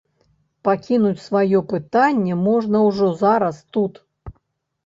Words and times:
Пакінуць 0.67 1.25
сваё 1.27 1.61
пытанне 1.73 2.33
можна 2.47 2.77
ўжо 2.87 3.11
зараз 3.23 3.61
тут. 3.79 3.93